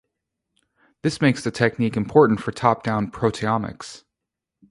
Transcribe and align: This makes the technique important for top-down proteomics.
This 1.03 1.21
makes 1.21 1.43
the 1.43 1.51
technique 1.51 1.95
important 1.95 2.39
for 2.39 2.51
top-down 2.51 3.11
proteomics. 3.11 4.03